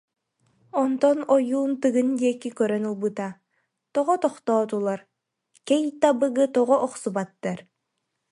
[0.81, 3.29] Онтон ойуун Тыгын диэки кѳрѳн ылбыта,—
[3.93, 4.99] Тоҕо тохтоотулар,
[5.67, 7.59] Кэй Табыгы тоҕо охсубаттар?